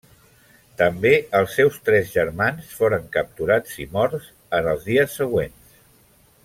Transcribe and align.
També 0.81 1.11
els 1.39 1.57
seus 1.57 1.77
tres 1.89 2.09
germans 2.15 2.73
foren 2.79 3.07
capturats 3.19 3.79
i 3.85 3.89
morts 3.99 4.31
en 4.61 4.71
els 4.75 4.93
dies 4.93 5.19
següents. 5.23 5.81